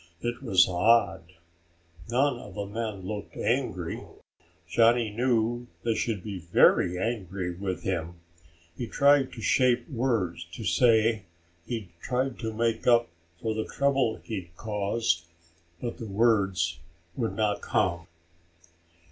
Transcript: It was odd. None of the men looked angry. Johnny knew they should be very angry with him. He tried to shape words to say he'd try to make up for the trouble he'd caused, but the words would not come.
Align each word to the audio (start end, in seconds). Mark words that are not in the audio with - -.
It 0.23 0.41
was 0.41 0.67
odd. 0.67 1.33
None 2.09 2.39
of 2.39 2.55
the 2.55 2.65
men 2.65 3.01
looked 3.05 3.37
angry. 3.37 4.01
Johnny 4.67 5.11
knew 5.11 5.67
they 5.83 5.93
should 5.93 6.23
be 6.23 6.39
very 6.39 6.97
angry 6.97 7.53
with 7.53 7.83
him. 7.83 8.15
He 8.75 8.87
tried 8.87 9.31
to 9.33 9.43
shape 9.43 9.87
words 9.87 10.45
to 10.53 10.63
say 10.63 11.25
he'd 11.67 11.89
try 12.01 12.29
to 12.29 12.51
make 12.51 12.87
up 12.87 13.09
for 13.39 13.53
the 13.53 13.65
trouble 13.65 14.15
he'd 14.23 14.49
caused, 14.57 15.25
but 15.79 15.97
the 15.99 16.07
words 16.07 16.79
would 17.15 17.35
not 17.35 17.61
come. 17.61 18.07